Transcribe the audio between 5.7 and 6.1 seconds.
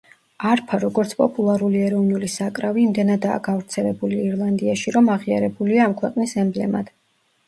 ამ